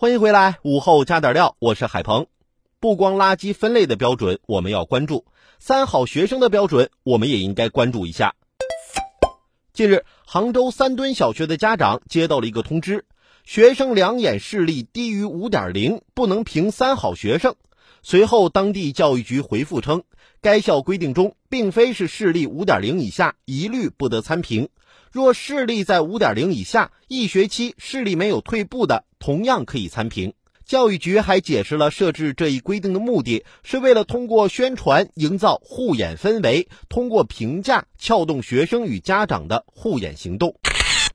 [0.00, 2.28] 欢迎回来，午后加点料，我是海鹏。
[2.78, 5.24] 不光垃圾分类的标准我们要关注，
[5.58, 8.36] 三好学生的标准我们也应该关注一下。
[9.72, 13.06] 近日，杭州三墩小学的家长接到了一个通知，
[13.42, 17.56] 学生两眼视力低于五点零，不能评三好学生。
[18.00, 20.04] 随后，当地教育局回复称，
[20.40, 24.68] 该校规定中并非是视力五点零以下一律不得参评，
[25.10, 30.34] 若视力在五点零以下，一学期视力没有退步的，同样可以参评。
[30.64, 40.54] 教育局还解释了设置这一规定的目的，是为了通过宣传营造护眼氛围，通过评价撬动学生与家长的护眼行动。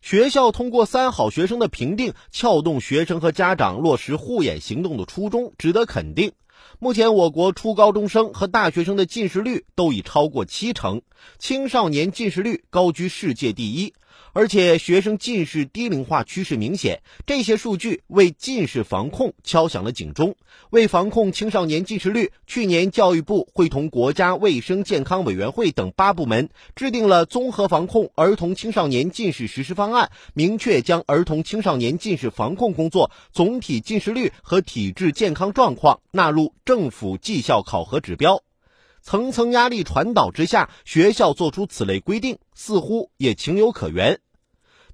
[0.00, 6.32] 学校通过三好学生的评定，撬动学生和家长落实护眼行动的初衷，值得肯定。
[6.78, 11.02] 目前，我国初高中生和大学生的近视率都已超过七成，
[11.38, 13.94] 青少年近视率高居世界第一。
[14.32, 20.34] 而且学生近视低龄化趋势明显，这些数据为近视防控敲响了警钟。
[20.70, 38.42] 为防控青少年近视率，去年教育部会同国家卫生健康委员会等八部门制定了综合防控儿童青少年近视实施方案，明确将儿童青少年近视防控工作总体近视率和体质健康状况纳入政府绩效考核指标。
[39.02, 44.20] 层层压力传导之下，学校做出此类规定，似乎也情有可原。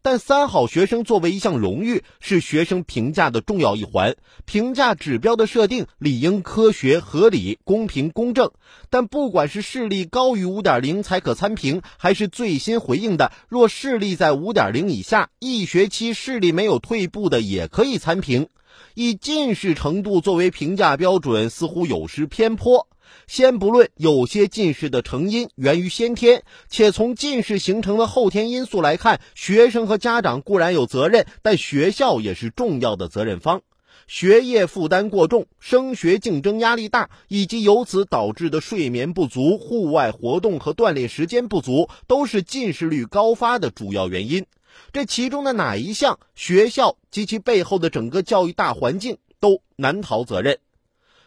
[0.00, 4.16] 但三好学生作为一项荣誉，是学生评价的重要一环。
[4.44, 8.52] 评价指标的设定理应科学、合理、公平、公正。
[8.90, 18.48] 但不管是视力高于五点零才可参评，还是最新回应的若视力在五点零以下，一学期视力没有退步的也可以参评，
[18.94, 22.86] 以近视程度作为评价标准，似乎有失偏颇。
[23.26, 33.62] 先不论有些近视的成因源于先天，且从近视形成的后天因素来看，学生和家长固然有责任，但学校也是重要的责任方。
[34.06, 44.46] 学业负担过重、升学竞争压力大，以及由此导致的睡眠不足、户外活动和锻炼时间不足，都是近视率高发的主要原因。
[44.92, 50.58] 这其中的哪一项，学校及其背后的整个教育大环境都难逃责任。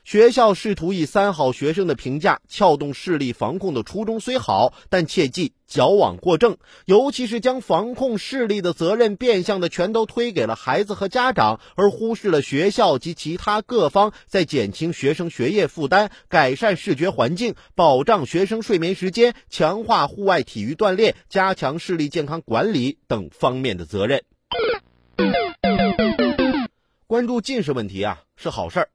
[0.03, 24.23] 学校试图以三好学生的评价撬动视力防控的初衷虽好，但切忌矫枉过正，尤其是将防控视力的责任变相的全都推给了孩子和家长，而忽视了学校及其他各方在减轻学生学业负担、改善视觉环境、保障学生睡眠时间、强化户外体育锻炼、加强视力健康管理等方面的责任。
[27.07, 28.89] 关注近视问题啊，是好事儿。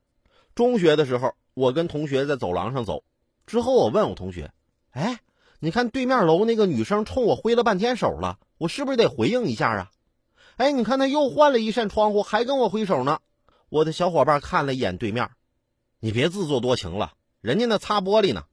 [0.56, 3.05] 中学的时候，我跟同学在走廊上走，
[3.47, 4.50] 之后我问我同学
[4.91, 5.21] ：“哎，
[5.61, 9.91] 你看对面楼那个女生冲我挥了半天手了，我是不是得回应一下啊？”
[10.56, 13.21] 哎，你看她又换了一扇窗户，还跟我挥手呢。
[13.69, 15.28] 我的小伙伴看了一眼对面，
[16.00, 17.12] 你别自作多情了，
[17.43, 18.44] 人家那擦玻璃呢，